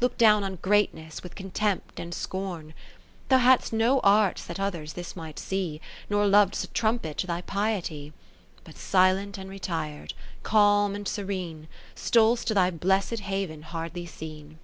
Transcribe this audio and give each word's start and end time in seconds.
Look 0.00 0.16
down 0.16 0.44
on 0.44 0.56
greatness 0.62 1.22
with 1.22 1.34
con 1.34 1.50
tempt 1.50 2.00
and 2.00 2.14
scorn. 2.14 2.68
30 3.28 3.28
Thou 3.28 3.36
hadst 3.36 3.72
no 3.74 4.00
arts 4.00 4.42
that 4.46 4.58
others 4.58 4.94
this 4.94 5.14
might 5.14 5.38
see. 5.38 5.78
Nor 6.08 6.26
lov'dst 6.26 6.64
a 6.64 6.68
trumpet 6.68 7.18
to 7.18 7.26
thy 7.26 7.42
piety: 7.42 8.14
But 8.64 8.78
silent 8.78 9.36
and 9.36 9.50
retir'd, 9.50 10.14
calm 10.42 10.94
and 10.94 11.06
serene, 11.06 11.68
Stol'st 11.94 12.44
to 12.46 12.54
thy 12.54 12.70
blessed 12.70 13.20
Haven 13.20 13.60
hardly 13.60 14.06
seen. 14.06 14.58